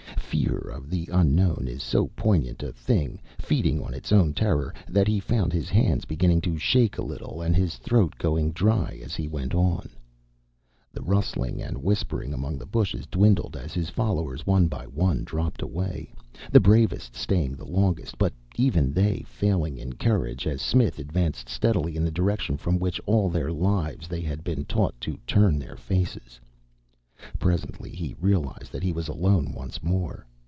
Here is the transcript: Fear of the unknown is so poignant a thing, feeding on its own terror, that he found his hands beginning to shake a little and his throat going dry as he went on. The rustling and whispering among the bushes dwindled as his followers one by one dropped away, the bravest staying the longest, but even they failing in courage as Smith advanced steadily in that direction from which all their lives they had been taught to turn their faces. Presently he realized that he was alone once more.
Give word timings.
Fear 0.41 0.71
of 0.73 0.89
the 0.89 1.09
unknown 1.11 1.65
is 1.67 1.83
so 1.83 2.07
poignant 2.15 2.63
a 2.63 2.71
thing, 2.71 3.19
feeding 3.37 3.83
on 3.83 3.93
its 3.93 4.11
own 4.13 4.33
terror, 4.33 4.73
that 4.87 5.07
he 5.07 5.19
found 5.19 5.51
his 5.51 5.69
hands 5.69 6.05
beginning 6.05 6.39
to 6.41 6.57
shake 6.57 6.97
a 6.97 7.03
little 7.03 7.41
and 7.41 7.53
his 7.55 7.75
throat 7.75 8.13
going 8.17 8.51
dry 8.51 8.99
as 9.03 9.13
he 9.13 9.27
went 9.27 9.53
on. 9.53 9.89
The 10.93 11.01
rustling 11.01 11.61
and 11.61 11.83
whispering 11.83 12.33
among 12.33 12.57
the 12.57 12.65
bushes 12.65 13.05
dwindled 13.07 13.55
as 13.57 13.73
his 13.73 13.89
followers 13.89 14.45
one 14.47 14.67
by 14.67 14.85
one 14.85 15.23
dropped 15.25 15.61
away, 15.61 16.13
the 16.49 16.59
bravest 16.61 17.13
staying 17.13 17.55
the 17.57 17.65
longest, 17.65 18.17
but 18.17 18.33
even 18.55 18.93
they 18.93 19.23
failing 19.27 19.77
in 19.77 19.93
courage 19.93 20.47
as 20.47 20.61
Smith 20.61 20.97
advanced 20.97 21.49
steadily 21.49 21.95
in 21.97 22.03
that 22.05 22.13
direction 22.13 22.55
from 22.57 22.79
which 22.79 23.01
all 23.05 23.29
their 23.29 23.51
lives 23.51 24.07
they 24.07 24.21
had 24.21 24.43
been 24.45 24.63
taught 24.65 24.99
to 25.01 25.17
turn 25.27 25.59
their 25.59 25.75
faces. 25.75 26.39
Presently 27.37 27.91
he 27.91 28.15
realized 28.19 28.71
that 28.71 28.81
he 28.81 28.91
was 28.93 29.07
alone 29.07 29.53
once 29.53 29.83
more. 29.83 30.25